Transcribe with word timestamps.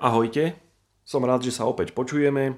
Ahojte, 0.00 0.56
som 1.04 1.20
rád, 1.28 1.44
že 1.44 1.52
sa 1.52 1.68
opäť 1.68 1.92
počujeme. 1.92 2.56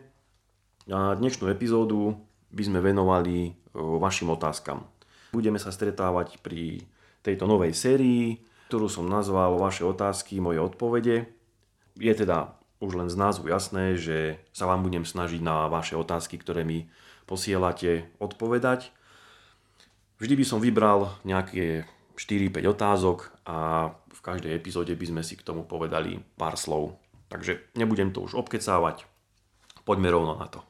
A 0.86 1.18
dnešnú 1.18 1.50
epizódu 1.50 2.14
by 2.54 2.62
sme 2.70 2.78
venovali 2.78 3.50
e, 3.50 3.52
vašim 3.74 4.30
otázkam. 4.30 4.86
Budeme 5.34 5.58
sa 5.58 5.74
stretávať 5.74 6.38
pri 6.38 6.86
tejto 7.26 7.50
novej 7.50 7.74
sérii, 7.74 8.38
ktorú 8.70 8.86
som 8.86 9.10
nazval 9.10 9.58
Vaše 9.58 9.82
otázky, 9.82 10.38
moje 10.38 10.62
odpovede. 10.62 11.26
Je 11.98 12.14
teda 12.14 12.54
už 12.78 12.94
len 12.94 13.10
z 13.10 13.18
názvu 13.18 13.50
jasné, 13.50 13.98
že 13.98 14.38
sa 14.54 14.70
vám 14.70 14.86
budem 14.86 15.02
snažiť 15.02 15.42
na 15.42 15.66
vaše 15.66 15.98
otázky, 15.98 16.38
ktoré 16.38 16.62
mi 16.62 16.86
posielate, 17.26 18.06
odpovedať. 18.22 18.94
Vždy 20.22 20.38
by 20.38 20.44
som 20.46 20.62
vybral 20.62 21.18
nejaké 21.26 21.90
4-5 22.14 22.70
otázok 22.70 23.34
a 23.50 23.90
v 23.90 24.20
každej 24.22 24.54
epizóde 24.54 24.94
by 24.94 25.06
sme 25.10 25.22
si 25.26 25.34
k 25.34 25.42
tomu 25.42 25.66
povedali 25.66 26.22
pár 26.38 26.54
slov. 26.54 27.01
Takže 27.32 27.72
nebudem 27.80 28.12
to 28.12 28.20
už 28.20 28.36
obkecávať, 28.36 29.08
poďme 29.88 30.12
rovno 30.12 30.36
na 30.36 30.52
to. 30.52 30.60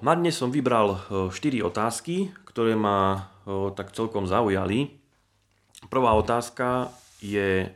Na 0.00 0.16
dnes 0.16 0.32
som 0.32 0.48
vybral 0.48 0.96
4 1.12 1.28
e, 1.28 1.60
otázky, 1.60 2.32
ktoré 2.48 2.72
ma 2.72 3.28
e, 3.44 3.68
tak 3.76 3.92
celkom 3.92 4.24
zaujali. 4.24 4.96
Prvá 5.92 6.16
otázka 6.16 6.88
je 7.20 7.68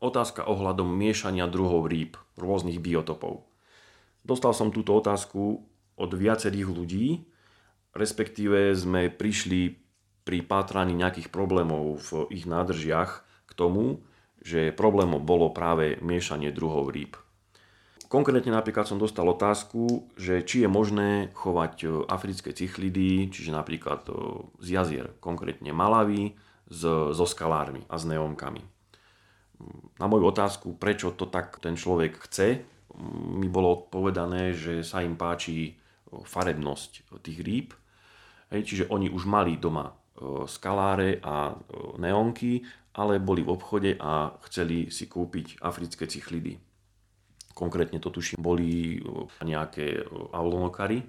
otázka 0.00 0.48
ohľadom 0.48 0.88
miešania 0.88 1.44
druhov 1.44 1.92
rýb, 1.92 2.16
rôznych 2.40 2.80
biotopov. 2.80 3.44
Dostal 4.24 4.56
som 4.56 4.72
túto 4.72 4.96
otázku 4.96 5.60
od 6.00 6.10
viacerých 6.16 6.68
ľudí, 6.72 7.28
respektíve 7.92 8.72
sme 8.72 9.12
prišli 9.12 9.76
pri 10.24 10.40
pátraní 10.40 10.96
nejakých 10.96 11.28
problémov 11.28 12.00
v 12.00 12.32
ich 12.32 12.48
nádržiach 12.48 13.10
k 13.44 13.52
tomu, 13.52 14.00
že 14.44 14.76
problémom 14.76 15.24
bolo 15.24 15.48
práve 15.50 15.96
miešanie 16.04 16.52
druhov 16.52 16.92
rýb. 16.92 17.16
Konkrétne 18.14 18.54
napríklad 18.54 18.86
som 18.86 19.00
dostal 19.00 19.26
otázku, 19.26 20.06
že 20.14 20.44
či 20.46 20.62
je 20.62 20.68
možné 20.70 21.34
chovať 21.34 21.74
e, 21.82 21.86
africké 22.06 22.54
cichlidy, 22.54 23.26
čiže 23.26 23.50
napríklad 23.50 24.06
e, 24.06 24.14
z 24.62 24.68
jazier, 24.70 25.06
konkrétne 25.18 25.74
Malavy, 25.74 26.36
so 26.70 27.26
skalármi 27.26 27.82
a 27.90 27.98
s 27.98 28.06
neónkami. 28.06 28.62
Na 29.98 30.06
moju 30.06 30.30
otázku, 30.30 30.78
prečo 30.78 31.10
to 31.16 31.26
tak 31.26 31.58
ten 31.58 31.74
človek 31.74 32.28
chce, 32.30 32.62
mi 33.34 33.50
bolo 33.50 33.82
odpovedané, 33.82 34.54
že 34.54 34.86
sa 34.86 35.02
im 35.02 35.18
páči 35.18 35.56
e, 35.66 35.72
farebnosť 36.14 37.18
tých 37.18 37.40
rýb, 37.42 37.68
čiže 38.54 38.94
oni 38.94 39.10
už 39.10 39.26
mali 39.26 39.58
doma 39.58 39.90
skaláre 40.46 41.18
a 41.26 41.58
neonky 41.98 42.62
ale 42.94 43.18
boli 43.18 43.42
v 43.42 43.52
obchode 43.52 43.90
a 43.98 44.38
chceli 44.46 44.88
si 44.88 45.10
kúpiť 45.10 45.58
africké 45.60 46.06
cichlidy. 46.06 46.58
Konkrétne 47.54 47.98
to 47.98 48.10
tuším 48.10 48.38
boli 48.38 48.98
nejaké 49.42 50.02
aulonokary. 50.34 51.02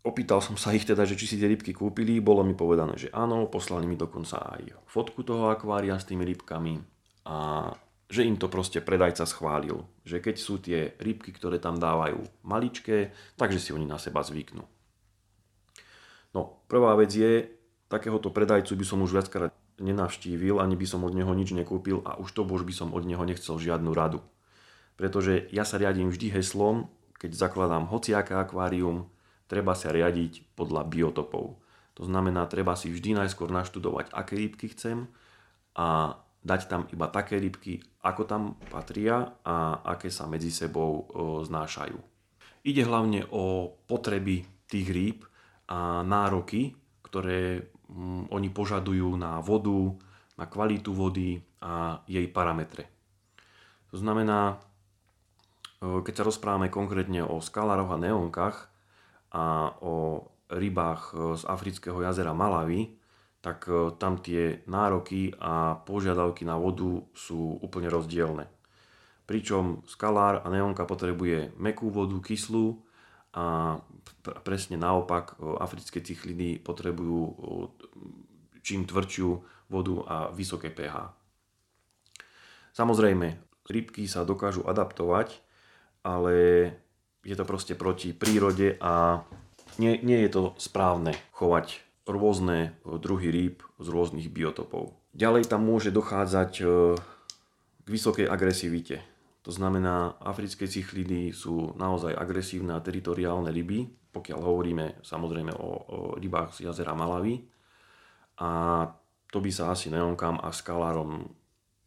Opýtal 0.00 0.40
som 0.40 0.56
sa 0.56 0.72
ich 0.72 0.88
teda, 0.88 1.04
že 1.04 1.16
či 1.16 1.28
si 1.28 1.36
tie 1.36 1.48
rybky 1.48 1.76
kúpili, 1.76 2.24
bolo 2.24 2.40
mi 2.40 2.56
povedané, 2.56 2.96
že 2.96 3.12
áno, 3.12 3.48
poslali 3.52 3.84
mi 3.84 4.00
dokonca 4.00 4.40
aj 4.56 4.88
fotku 4.88 5.20
toho 5.20 5.52
akvária 5.52 6.00
s 6.00 6.08
tými 6.08 6.24
rybkami 6.24 6.80
a 7.28 7.68
že 8.10 8.24
im 8.24 8.40
to 8.40 8.48
proste 8.48 8.80
predajca 8.80 9.28
schválil, 9.28 9.84
že 10.02 10.24
keď 10.24 10.36
sú 10.40 10.56
tie 10.58 10.96
rybky, 10.98 11.36
ktoré 11.36 11.60
tam 11.60 11.76
dávajú 11.76 12.18
maličké, 12.42 13.12
takže 13.36 13.60
si 13.60 13.70
oni 13.76 13.84
na 13.84 14.00
seba 14.00 14.24
zvyknú. 14.24 14.64
No, 16.32 16.64
prvá 16.66 16.96
vec 16.96 17.12
je, 17.12 17.46
takéhoto 17.86 18.32
predajcu 18.32 18.72
by 18.74 18.84
som 18.86 19.04
už 19.04 19.14
viackrát 19.14 19.52
nenavštívil, 19.80 20.60
ani 20.60 20.76
by 20.76 20.86
som 20.86 21.02
od 21.08 21.16
neho 21.16 21.32
nič 21.32 21.56
nekúpil 21.56 22.04
a 22.04 22.20
už 22.20 22.36
to 22.36 22.44
bož 22.44 22.62
by 22.68 22.72
som 22.76 22.92
od 22.92 23.08
neho 23.08 23.24
nechcel 23.24 23.56
žiadnu 23.56 23.90
radu. 23.96 24.20
Pretože 25.00 25.48
ja 25.48 25.64
sa 25.64 25.80
riadím 25.80 26.12
vždy 26.12 26.36
heslom, 26.36 26.92
keď 27.16 27.32
zakladám 27.32 27.88
hociaké 27.88 28.36
akvárium, 28.36 29.08
treba 29.48 29.72
sa 29.72 29.88
riadiť 29.90 30.52
podľa 30.52 30.84
biotopov. 30.84 31.58
To 31.98 32.02
znamená, 32.04 32.44
treba 32.46 32.76
si 32.76 32.92
vždy 32.92 33.16
najskôr 33.16 33.48
naštudovať, 33.48 34.12
aké 34.12 34.36
rybky 34.36 34.72
chcem 34.72 35.08
a 35.76 36.16
dať 36.40 36.60
tam 36.68 36.88
iba 36.92 37.08
také 37.12 37.36
rybky, 37.36 37.84
ako 38.00 38.22
tam 38.24 38.42
patria 38.72 39.36
a 39.44 39.84
aké 39.84 40.08
sa 40.08 40.24
medzi 40.24 40.48
sebou 40.48 41.08
znášajú. 41.44 42.00
Ide 42.64 42.84
hlavne 42.84 43.24
o 43.32 43.76
potreby 43.88 44.44
tých 44.68 44.88
rýb 44.92 45.18
a 45.68 46.04
nároky, 46.04 46.76
ktoré 47.04 47.68
oni 48.30 48.48
požadujú 48.50 49.18
na 49.18 49.42
vodu, 49.42 49.94
na 50.38 50.46
kvalitu 50.46 50.94
vody 50.94 51.42
a 51.60 52.00
jej 52.08 52.24
parametre. 52.30 52.88
To 53.92 54.00
znamená, 54.00 54.56
e, 55.82 56.00
keď 56.00 56.22
sa 56.22 56.26
rozprávame 56.26 56.72
konkrétne 56.72 57.20
o 57.26 57.42
skalároch 57.42 57.92
a 57.92 57.98
neonkách 58.00 58.56
a 59.34 59.74
o 59.82 60.26
rybách 60.48 61.02
e, 61.12 61.14
z 61.36 61.42
afrického 61.44 61.98
jazera 62.00 62.32
Malavy, 62.32 62.96
tak 63.42 63.68
e, 63.68 63.92
tam 63.98 64.22
tie 64.22 64.64
nároky 64.64 65.34
a 65.36 65.76
požiadavky 65.82 66.46
na 66.46 66.56
vodu 66.56 67.04
sú 67.12 67.60
úplne 67.60 67.90
rozdielne. 67.92 68.48
Pričom 69.28 69.84
skalár 69.86 70.42
a 70.42 70.48
neonka 70.48 70.88
potrebuje 70.88 71.54
mekú 71.60 71.92
vodu, 71.92 72.16
kyslú 72.18 72.89
a 73.30 73.78
presne 74.42 74.74
naopak 74.74 75.38
africké 75.62 76.02
cichlidy 76.02 76.58
potrebujú 76.58 77.20
čím 78.60 78.84
tvrdšiu 78.84 79.28
vodu 79.70 79.94
a 80.06 80.16
vysoké 80.34 80.68
pH. 80.68 81.14
Samozrejme, 82.74 83.38
rybky 83.70 84.10
sa 84.10 84.26
dokážu 84.26 84.66
adaptovať, 84.66 85.38
ale 86.02 86.34
je 87.22 87.34
to 87.36 87.44
proste 87.46 87.74
proti 87.78 88.10
prírode 88.10 88.78
a 88.82 89.22
nie, 89.78 90.00
nie 90.02 90.26
je 90.26 90.30
to 90.30 90.42
správne 90.58 91.14
chovať 91.30 91.80
rôzne 92.10 92.74
druhy 92.82 93.30
rýb 93.30 93.62
z 93.78 93.86
rôznych 93.86 94.26
biotopov. 94.34 94.98
Ďalej 95.14 95.46
tam 95.46 95.66
môže 95.66 95.94
dochádzať 95.94 96.52
k 97.82 97.86
vysokej 97.86 98.26
agresivite. 98.26 99.02
To 99.40 99.50
znamená, 99.50 100.20
africké 100.20 100.68
cichlidy 100.68 101.32
sú 101.32 101.72
naozaj 101.72 102.12
agresívne 102.12 102.76
a 102.76 102.84
teritoriálne 102.84 103.48
ryby, 103.48 103.88
pokiaľ 104.12 104.40
hovoríme 104.42 104.86
samozrejme 105.00 105.52
o, 105.56 105.68
o 105.68 105.98
rybách 106.20 106.60
z 106.60 106.68
jazera 106.68 106.92
Malavy. 106.92 107.40
A 108.40 108.50
to 109.32 109.38
by 109.40 109.50
sa 109.52 109.72
asi 109.72 109.88
neonkám 109.88 110.42
a 110.42 110.52
skalárom 110.52 111.24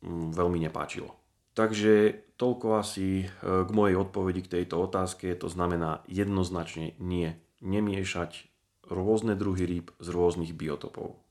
mm, 0.02 0.34
veľmi 0.34 0.58
nepáčilo. 0.66 1.14
Takže 1.54 2.26
toľko 2.42 2.82
asi 2.82 3.24
e, 3.24 3.26
k 3.40 3.70
mojej 3.70 4.02
odpovedi 4.02 4.42
k 4.42 4.52
tejto 4.60 4.82
otázke. 4.82 5.38
To 5.38 5.46
znamená 5.46 6.02
jednoznačne 6.10 6.98
nie. 6.98 7.38
Nemiešať 7.62 8.50
rôzne 8.90 9.38
druhy 9.38 9.70
rýb 9.70 9.88
z 10.02 10.08
rôznych 10.10 10.58
biotopov. 10.58 11.22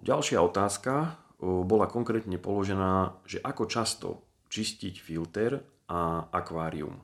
Ďalšia 0.00 0.40
otázka 0.40 0.92
e, 0.96 1.08
bola 1.44 1.84
konkrétne 1.84 2.40
položená, 2.40 3.20
že 3.28 3.44
ako 3.44 3.68
často 3.68 4.25
čistiť 4.56 4.94
filter 4.96 5.60
a 5.92 6.32
akvárium. 6.32 6.96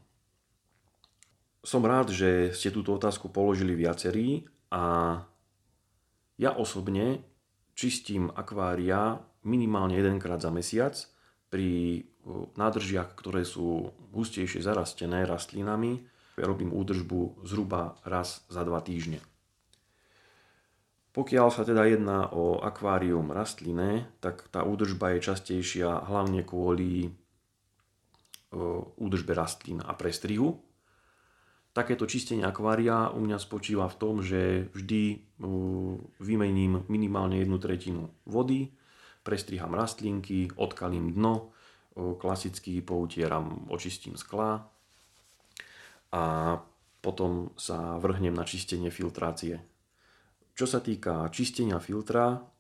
Som 1.61 1.85
rád, 1.85 2.11
že 2.11 2.57
ste 2.57 2.73
túto 2.73 2.97
otázku 2.97 3.29
položili 3.29 3.77
viacerí 3.77 4.49
a 4.73 5.15
ja 6.41 6.51
osobne 6.57 7.23
čistím 7.77 8.33
akvária 8.33 9.21
minimálne 9.45 10.01
jedenkrát 10.01 10.41
za 10.41 10.49
mesiac 10.49 10.97
pri 11.53 12.03
nádržiach, 12.57 13.13
ktoré 13.15 13.45
sú 13.45 13.93
hustejšie 14.17 14.65
zarastené 14.65 15.29
rastlinami. 15.29 16.03
Ja 16.41 16.49
robím 16.49 16.73
údržbu 16.73 17.45
zhruba 17.45 18.01
raz 18.09 18.49
za 18.49 18.65
dva 18.65 18.81
týždne. 18.81 19.21
Pokiaľ 21.13 21.49
sa 21.53 21.63
teda 21.69 21.85
jedná 21.85 22.33
o 22.33 22.57
akvárium 22.65 23.29
rastlinné, 23.37 24.09
tak 24.25 24.49
tá 24.49 24.65
údržba 24.65 25.13
je 25.13 25.29
častejšia 25.29 26.09
hlavne 26.09 26.41
kvôli 26.41 27.13
údržbe 29.01 29.33
rastlín 29.33 29.81
a 29.81 29.97
prestrihu. 29.97 30.61
Takéto 31.73 32.05
čistenie 32.05 32.45
akvária 32.45 33.09
u 33.17 33.25
mňa 33.25 33.41
spočíva 33.41 33.89
v 33.89 33.97
tom, 33.97 34.21
že 34.21 34.69
vždy 34.77 35.25
vymením 36.21 36.85
minimálne 36.93 37.41
jednu 37.41 37.57
tretinu 37.57 38.13
vody, 38.29 38.69
prestriham 39.25 39.73
rastlinky, 39.73 40.53
odkalím 40.61 41.17
dno, 41.17 41.49
klasicky 41.97 42.85
poutieram, 42.85 43.73
očistím 43.73 44.21
skla 44.21 44.69
a 46.13 46.23
potom 47.01 47.57
sa 47.57 47.97
vrhnem 47.97 48.37
na 48.37 48.45
čistenie 48.45 48.93
filtrácie. 48.93 49.65
Čo 50.53 50.69
sa 50.69 50.85
týka 50.85 51.33
čistenia 51.33 51.81
filtra, 51.81 52.52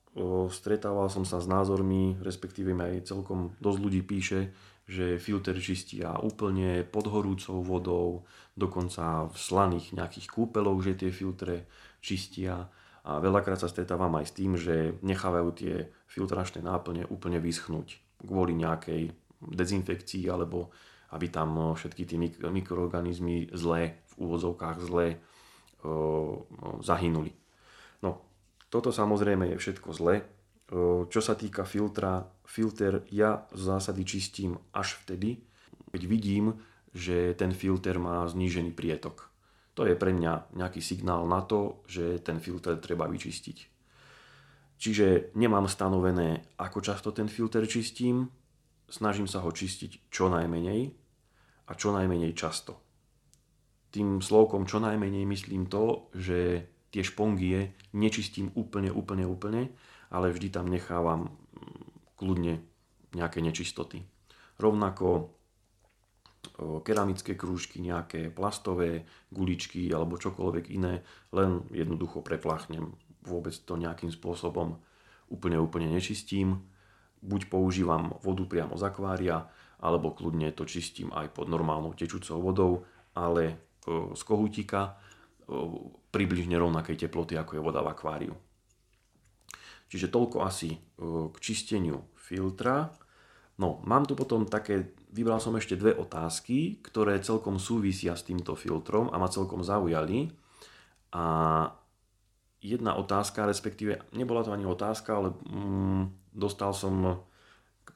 stretával 0.52 1.08
som 1.08 1.24
sa 1.24 1.40
s 1.40 1.48
názormi, 1.48 2.20
respektíve 2.20 2.76
aj 2.76 3.08
celkom 3.08 3.56
dosť 3.64 3.78
ľudí 3.80 4.00
píše, 4.04 4.52
že 4.84 5.16
filter 5.16 5.56
čistia 5.56 6.18
úplne 6.20 6.84
pod 6.84 7.08
horúcou 7.08 7.64
vodou, 7.64 8.28
dokonca 8.52 9.30
v 9.30 9.36
slaných 9.38 9.96
nejakých 9.96 10.26
kúpeloch, 10.28 10.84
že 10.84 10.98
tie 10.98 11.10
filtre 11.14 11.64
čistia. 12.04 12.68
A 13.02 13.18
veľakrát 13.18 13.58
sa 13.58 13.72
stretávam 13.72 14.14
aj 14.20 14.26
s 14.30 14.36
tým, 14.36 14.52
že 14.54 14.94
nechávajú 15.00 15.48
tie 15.56 15.90
filtračné 16.06 16.62
náplne 16.62 17.08
úplne 17.08 17.40
vyschnúť 17.40 17.98
kvôli 18.22 18.54
nejakej 18.54 19.10
dezinfekcii 19.42 20.30
alebo 20.30 20.70
aby 21.10 21.26
tam 21.28 21.74
všetky 21.74 22.06
tie 22.06 22.18
mikroorganizmy 22.46 23.50
zlé, 23.52 24.00
v 24.12 24.28
úvodzovkách 24.28 24.78
zlé, 24.86 25.18
zahynuli. 26.84 27.32
No, 28.06 28.22
toto 28.72 28.88
samozrejme 28.88 29.52
je 29.52 29.60
všetko 29.60 29.92
zlé. 29.92 30.24
Čo 31.12 31.20
sa 31.20 31.36
týka 31.36 31.68
filtra, 31.68 32.24
filter 32.48 33.04
ja 33.12 33.44
z 33.52 33.60
zásady 33.60 34.08
čistím 34.08 34.56
až 34.72 34.96
vtedy, 35.04 35.44
keď 35.92 36.02
vidím, 36.08 36.56
že 36.96 37.36
ten 37.36 37.52
filter 37.52 38.00
má 38.00 38.24
znížený 38.24 38.72
prietok. 38.72 39.28
To 39.76 39.84
je 39.84 39.92
pre 39.92 40.16
mňa 40.16 40.56
nejaký 40.56 40.80
signál 40.80 41.28
na 41.28 41.44
to, 41.44 41.84
že 41.84 42.24
ten 42.24 42.40
filter 42.40 42.80
treba 42.80 43.04
vyčistiť. 43.04 43.58
Čiže 44.80 45.36
nemám 45.36 45.68
stanovené, 45.68 46.56
ako 46.56 46.80
často 46.80 47.12
ten 47.12 47.28
filter 47.28 47.68
čistím, 47.68 48.32
snažím 48.88 49.28
sa 49.28 49.44
ho 49.44 49.52
čistiť 49.52 50.08
čo 50.08 50.32
najmenej 50.32 50.80
a 51.68 51.72
čo 51.76 51.92
najmenej 51.92 52.32
často. 52.32 52.80
Tým 53.92 54.24
slovkom 54.24 54.64
čo 54.64 54.80
najmenej 54.80 55.28
myslím 55.28 55.68
to, 55.68 56.08
že 56.16 56.71
tie 56.92 57.02
špongie 57.02 57.72
nečistím 57.96 58.52
úplne, 58.52 58.92
úplne, 58.92 59.24
úplne, 59.24 59.72
ale 60.12 60.28
vždy 60.28 60.52
tam 60.52 60.68
nechávam 60.68 61.32
mm, 61.32 62.16
kľudne 62.20 62.60
nejaké 63.16 63.40
nečistoty. 63.40 64.04
Rovnako 64.60 65.32
keramické 66.82 67.38
krúžky, 67.38 67.78
nejaké 67.78 68.30
plastové 68.30 69.06
guličky 69.30 69.88
alebo 69.94 70.18
čokoľvek 70.18 70.64
iné, 70.74 71.02
len 71.32 71.64
jednoducho 71.70 72.20
preplachnem 72.20 72.92
vôbec 73.22 73.54
to 73.54 73.78
nejakým 73.78 74.10
spôsobom 74.10 74.78
úplne, 75.30 75.58
úplne 75.62 75.88
nečistím. 75.88 76.66
Buď 77.22 77.46
používam 77.46 78.18
vodu 78.26 78.42
priamo 78.42 78.74
z 78.74 78.82
akvária, 78.90 79.46
alebo 79.78 80.10
kľudne 80.10 80.50
to 80.50 80.66
čistím 80.66 81.14
aj 81.14 81.30
pod 81.30 81.46
normálnou 81.46 81.94
tečúcou 81.94 82.42
vodou, 82.42 82.72
ale 83.14 83.58
z 83.86 84.22
kohútika 84.26 84.98
približne 86.12 86.56
rovnakej 86.58 87.06
teploty, 87.06 87.38
ako 87.38 87.58
je 87.58 87.64
voda 87.64 87.80
v 87.80 87.92
akváriu. 87.92 88.34
Čiže 89.92 90.08
toľko 90.08 90.40
asi 90.40 90.80
k 91.28 91.36
čisteniu 91.36 92.08
filtra. 92.16 92.88
No, 93.60 93.84
mám 93.84 94.08
tu 94.08 94.16
potom 94.16 94.48
také, 94.48 94.96
vybral 95.12 95.36
som 95.36 95.52
ešte 95.52 95.76
dve 95.76 95.92
otázky, 95.92 96.80
ktoré 96.80 97.20
celkom 97.20 97.60
súvisia 97.60 98.16
s 98.16 98.24
týmto 98.24 98.56
filtrom 98.56 99.12
a 99.12 99.20
ma 99.20 99.28
celkom 99.28 99.60
zaujali. 99.60 100.32
A 101.12 101.24
jedna 102.64 102.96
otázka, 102.96 103.44
respektíve 103.44 104.00
nebola 104.16 104.40
to 104.40 104.56
ani 104.56 104.64
otázka, 104.64 105.10
ale 105.12 105.28
mm, 105.44 106.32
dostal 106.32 106.72
som 106.72 107.28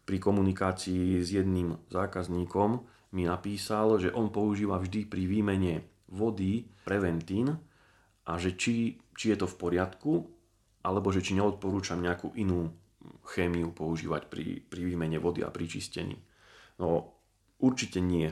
pri 0.05 0.21
komunikácii 0.21 1.25
s 1.25 1.33
jedným 1.33 1.81
zákazníkom, 1.89 2.85
mi 3.17 3.25
napísal, 3.25 3.97
že 3.97 4.13
on 4.13 4.29
používa 4.29 4.77
vždy 4.77 5.09
pri 5.09 5.25
výmene 5.25 5.96
vody 6.11 6.67
preventín 6.87 7.55
a 8.27 8.33
že 8.39 8.55
či, 8.59 8.99
či 9.15 9.35
je 9.35 9.37
to 9.39 9.47
v 9.47 9.59
poriadku, 9.59 10.13
alebo 10.87 11.11
že 11.11 11.23
či 11.23 11.35
neodporúčam 11.35 11.99
nejakú 11.99 12.35
inú 12.39 12.71
chémiu 13.27 13.75
používať 13.75 14.31
pri, 14.31 14.63
pri 14.67 14.81
výmene 14.87 15.19
vody 15.19 15.43
a 15.43 15.51
pri 15.51 15.67
čistení. 15.67 16.19
No, 16.79 17.19
určite 17.59 17.99
nie. 18.03 18.31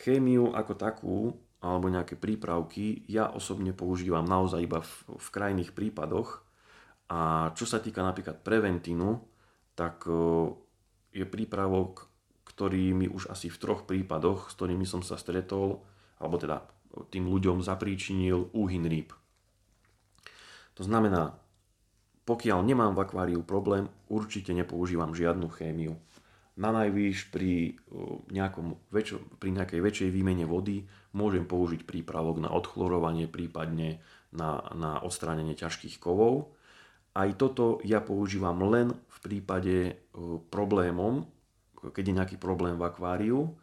Chémiu 0.00 0.52
ako 0.52 0.72
takú 0.76 1.16
alebo 1.60 1.92
nejaké 1.92 2.16
prípravky 2.16 3.04
ja 3.04 3.28
osobne 3.28 3.76
používam 3.76 4.24
naozaj 4.24 4.64
iba 4.64 4.80
v, 4.80 4.92
v 5.12 5.28
krajných 5.28 5.76
prípadoch. 5.76 6.40
A 7.12 7.52
čo 7.52 7.68
sa 7.68 7.84
týka 7.84 8.00
napríklad 8.00 8.40
preventínu, 8.40 9.20
tak 9.76 10.08
e, 10.08 10.12
je 11.12 11.26
prípravok, 11.28 12.08
ktorý 12.48 12.96
mi 12.96 13.06
už 13.12 13.28
asi 13.28 13.52
v 13.52 13.60
troch 13.60 13.84
prípadoch, 13.84 14.48
s 14.48 14.56
ktorými 14.56 14.88
som 14.88 15.04
sa 15.04 15.20
stretol, 15.20 15.84
alebo 16.20 16.36
teda 16.36 16.62
tým 17.08 17.26
ľuďom 17.26 17.64
zapríčinil 17.64 18.52
úhyn 18.52 18.84
rýb. 18.86 19.10
To 20.78 20.82
znamená, 20.86 21.34
pokiaľ 22.28 22.62
nemám 22.62 22.92
v 22.94 23.02
akváriu 23.02 23.40
problém, 23.42 23.90
určite 24.06 24.54
nepoužívam 24.54 25.16
žiadnu 25.16 25.48
chémiu 25.50 25.98
na 26.60 26.70
najvýš 26.76 27.32
pri, 27.32 27.80
nejakom 28.28 28.76
väčšo, 28.92 29.40
pri 29.40 29.50
nejakej 29.56 29.80
väčšej 29.80 30.10
výmene 30.12 30.44
vody 30.44 30.84
môžem 31.16 31.48
použiť 31.48 31.88
prípravok 31.88 32.36
na 32.44 32.52
odchlorovanie, 32.52 33.24
prípadne 33.32 34.04
na, 34.36 34.60
na 34.76 35.00
odstránenie 35.00 35.56
ťažkých 35.56 35.96
kovov. 35.96 36.52
Aj 37.16 37.32
toto 37.34 37.80
ja 37.82 38.04
používam 38.04 38.60
len 38.68 38.92
v 38.92 39.18
prípade 39.24 40.04
problémom, 40.52 41.24
keď 41.80 42.04
je 42.04 42.16
nejaký 42.20 42.36
problém 42.36 42.76
v 42.76 42.86
akváriu 42.86 43.56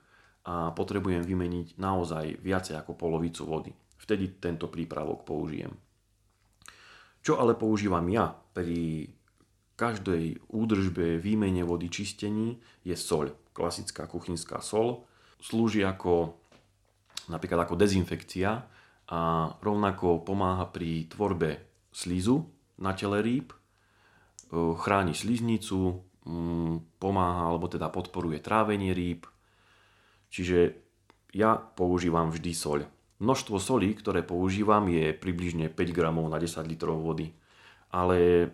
a 0.48 0.72
potrebujem 0.72 1.28
vymeniť 1.28 1.76
naozaj 1.76 2.40
viacej 2.40 2.80
ako 2.80 2.96
polovicu 2.96 3.44
vody. 3.44 3.72
Vtedy 4.00 4.40
tento 4.40 4.72
prípravok 4.72 5.28
použijem. 5.28 5.76
Čo 7.20 7.44
ale 7.44 7.60
používam 7.60 8.08
ja 8.08 8.32
pri 8.56 9.12
každej 9.76 10.48
údržbe, 10.48 11.20
výmene 11.20 11.68
vody, 11.68 11.92
čistení 11.92 12.64
je 12.88 12.96
soľ. 12.96 13.36
Klasická 13.52 14.08
kuchynská 14.08 14.64
sol. 14.64 15.04
Slúži 15.44 15.84
ako 15.84 16.40
napríklad 17.28 17.68
ako 17.68 17.76
dezinfekcia 17.76 18.52
a 19.08 19.20
rovnako 19.60 20.24
pomáha 20.24 20.72
pri 20.72 21.12
tvorbe 21.12 21.68
slízu 21.92 22.48
na 22.80 22.96
tele 22.96 23.20
rýb, 23.20 23.52
chráni 24.54 25.12
sliznicu, 25.12 26.04
mm, 26.24 27.00
pomáha 27.00 27.52
alebo 27.52 27.68
teda 27.68 27.92
podporuje 27.92 28.40
trávenie 28.40 28.96
rýb. 28.96 29.28
Čiže 30.32 30.76
ja 31.36 31.56
používam 31.56 32.32
vždy 32.32 32.52
soľ. 32.52 32.82
Množstvo 33.18 33.58
solí, 33.58 33.98
ktoré 33.98 34.22
používam, 34.22 34.86
je 34.90 35.10
približne 35.14 35.74
5 35.74 35.98
gramov 35.98 36.30
na 36.30 36.38
10 36.38 36.62
litrov 36.70 37.02
vody. 37.02 37.34
Ale 37.90 38.50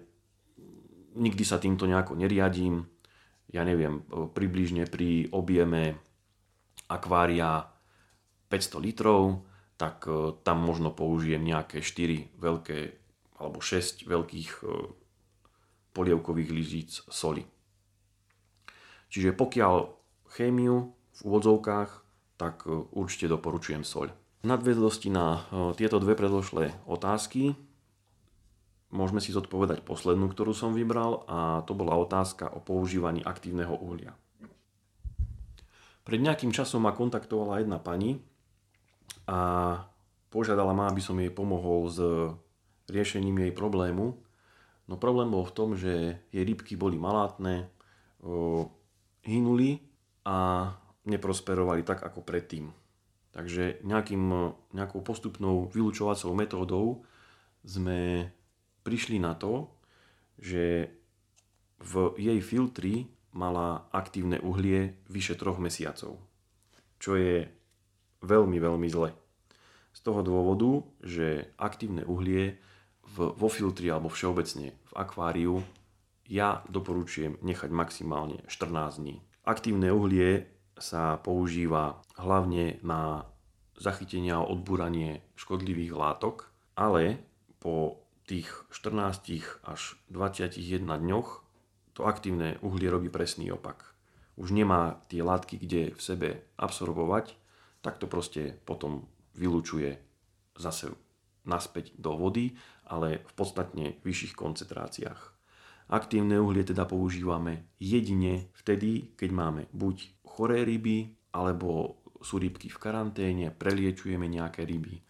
nikdy 1.19 1.43
sa 1.43 1.59
týmto 1.59 1.83
nejako 1.83 2.15
neriadím. 2.15 2.87
Ja 3.51 3.67
neviem, 3.67 4.01
približne 4.33 4.87
pri 4.87 5.29
objeme 5.35 5.99
akvária 6.89 7.69
500 8.49 8.85
litrov, 8.85 9.45
tak 9.77 10.05
e, 10.05 10.37
tam 10.45 10.61
možno 10.61 10.93
použijem 10.93 11.41
nejaké 11.41 11.81
4 11.81 12.37
veľké 12.37 12.79
alebo 13.41 13.59
6 13.59 14.05
veľkých 14.05 14.49
e, 14.61 14.65
polievkových 15.93 16.49
lyžíc 16.53 16.91
soli. 17.09 17.45
Čiže 19.09 19.33
pokiaľ 19.37 19.89
chémiu 20.33 20.93
v 21.13 21.19
úvodzovkách, 21.25 21.89
tak 22.37 22.65
e, 22.65 22.73
určite 22.93 23.29
doporučujem 23.29 23.85
soľ. 23.85 24.11
V 24.43 24.51
nadväzlosti 24.51 25.07
na 25.07 25.47
tieto 25.79 26.03
dve 26.03 26.19
predložlé 26.19 26.75
otázky 26.83 27.55
môžeme 28.91 29.23
si 29.23 29.31
zodpovedať 29.31 29.87
poslednú, 29.87 30.27
ktorú 30.27 30.51
som 30.51 30.75
vybral 30.75 31.23
a 31.31 31.63
to 31.63 31.71
bola 31.71 31.95
otázka 31.95 32.51
o 32.51 32.59
používaní 32.59 33.23
aktívneho 33.23 33.71
uhlia. 33.71 34.11
Pred 36.03 36.19
nejakým 36.19 36.51
časom 36.51 36.83
ma 36.83 36.91
kontaktovala 36.91 37.63
jedna 37.63 37.79
pani 37.79 38.19
a 39.23 39.79
požiadala 40.27 40.75
ma, 40.75 40.91
aby 40.91 40.99
som 40.99 41.15
jej 41.15 41.31
pomohol 41.31 41.87
s 41.87 41.97
riešením 42.91 43.47
jej 43.47 43.53
problému. 43.55 44.19
No 44.91 44.99
problém 44.99 45.31
bol 45.31 45.47
v 45.47 45.55
tom, 45.55 45.69
že 45.79 46.19
jej 46.35 46.43
rybky 46.43 46.75
boli 46.75 46.99
malátne, 46.99 47.71
hynuli 49.23 49.79
a 50.27 50.67
neprosperovali 51.05 51.83
tak 51.83 52.03
ako 52.03 52.23
predtým. 52.23 52.71
Takže 53.33 53.81
nejakým, 53.81 54.53
nejakou 54.77 55.01
postupnou 55.01 55.65
vylúčovacou 55.73 56.31
metódou 56.37 56.85
sme 57.65 58.29
prišli 58.85 59.17
na 59.17 59.33
to, 59.33 59.73
že 60.37 60.93
v 61.81 61.93
jej 62.15 62.39
filtri 62.39 63.09
mala 63.33 63.89
aktívne 63.89 64.37
uhlie 64.39 65.01
vyše 65.09 65.33
troch 65.33 65.57
mesiacov, 65.57 66.21
čo 67.01 67.11
je 67.17 67.49
veľmi, 68.21 68.57
veľmi 68.61 68.87
zle. 68.87 69.11
Z 69.93 69.99
toho 70.05 70.21
dôvodu, 70.21 70.85
že 71.01 71.53
aktívne 71.57 72.05
uhlie 72.05 72.61
v, 73.17 73.33
vo 73.33 73.49
filtri 73.49 73.89
alebo 73.89 74.13
všeobecne 74.13 74.73
v 74.73 74.93
akváriu 74.93 75.65
ja 76.29 76.63
doporučujem 76.71 77.41
nechať 77.43 77.69
maximálne 77.73 78.41
14 78.47 79.01
dní. 79.03 79.19
Aktívne 79.43 79.91
uhlie 79.91 80.52
sa 80.77 81.17
používa 81.21 82.01
hlavne 82.17 82.81
na 82.81 83.29
zachytenie 83.77 84.33
a 84.33 84.45
odbúranie 84.45 85.21
škodlivých 85.35 85.93
látok, 85.93 86.49
ale 86.77 87.21
po 87.59 88.03
tých 88.23 88.49
14 88.71 89.67
až 89.67 89.97
21 90.09 90.85
dňoch 90.85 91.29
to 91.93 92.07
aktívne 92.07 92.57
uhlie 92.65 92.89
robí 92.89 93.09
presný 93.11 93.53
opak. 93.53 93.93
Už 94.33 94.49
nemá 94.49 94.97
tie 95.13 95.21
látky, 95.21 95.61
kde 95.61 95.93
v 95.93 96.01
sebe 96.01 96.29
absorbovať, 96.57 97.37
tak 97.85 98.01
to 98.01 98.09
proste 98.09 98.57
potom 98.65 99.05
vylúčuje 99.37 100.01
zase 100.57 100.89
naspäť 101.45 101.93
do 101.99 102.17
vody, 102.17 102.55
ale 102.87 103.21
v 103.21 103.31
podstatne 103.35 103.99
vyšších 104.01 104.33
koncentráciách. 104.33 105.21
Aktívne 105.93 106.41
uhlie 106.41 106.65
teda 106.65 106.89
používame 106.89 107.69
jedine 107.77 108.49
vtedy, 108.57 109.13
keď 109.13 109.29
máme 109.29 109.61
buď 109.69 110.25
choré 110.25 110.65
ryby, 110.65 111.13
alebo 111.37 112.01
sú 112.17 112.41
rybky 112.41 112.73
v 112.73 112.81
karanténe, 112.81 113.53
preliečujeme 113.53 114.25
nejaké 114.25 114.65
ryby 114.65 115.05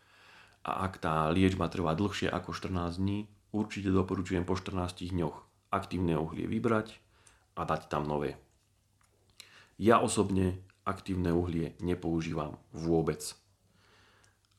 a 0.64 0.88
ak 0.88 1.04
tá 1.04 1.28
liečba 1.28 1.68
trvá 1.68 1.92
dlhšie 1.94 2.32
ako 2.32 2.56
14 2.56 3.04
dní, 3.04 3.28
určite 3.52 3.92
doporučujem 3.92 4.48
po 4.48 4.56
14 4.56 5.12
dňoch 5.12 5.36
aktívne 5.76 6.16
uhlie 6.16 6.48
vybrať 6.48 6.96
a 7.60 7.68
dať 7.68 7.92
tam 7.92 8.08
nové. 8.08 8.40
Ja 9.76 10.00
osobne 10.00 10.64
aktívne 10.88 11.36
uhlie 11.36 11.76
nepoužívam 11.84 12.56
vôbec. 12.72 13.36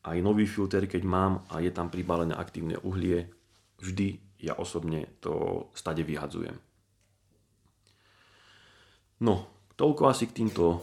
Aj 0.04 0.16
nový 0.20 0.44
filter, 0.44 0.84
keď 0.84 1.02
mám 1.08 1.32
a 1.48 1.64
je 1.64 1.72
tam 1.72 1.88
pribalené 1.88 2.36
aktívne 2.36 2.76
uhlie, 2.84 3.32
vždy 3.80 4.20
ja 4.40 4.54
osobne 4.56 5.06
to 5.20 5.66
stade 5.74 6.02
vyhadzujem. 6.02 6.56
No, 9.22 9.46
toľko 9.78 10.10
asi 10.10 10.28
k 10.28 10.44
týmto 10.44 10.82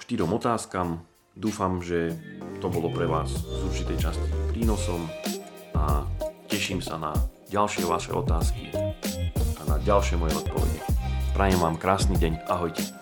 štyrom 0.00 0.32
otázkam. 0.34 1.04
Dúfam, 1.36 1.78
že 1.78 2.18
to 2.58 2.66
bolo 2.68 2.90
pre 2.90 3.06
vás 3.06 3.30
z 3.30 3.60
určitej 3.70 3.98
časti 4.02 4.28
prínosom 4.50 5.06
a 5.78 6.04
teším 6.50 6.82
sa 6.82 6.98
na 6.98 7.14
ďalšie 7.48 7.86
vaše 7.86 8.10
otázky 8.10 8.74
a 9.56 9.62
na 9.64 9.76
ďalšie 9.80 10.18
moje 10.18 10.34
odpovede. 10.36 10.82
Prajem 11.32 11.62
vám 11.62 11.78
krásny 11.78 12.18
deň, 12.18 12.44
ahojte. 12.50 12.99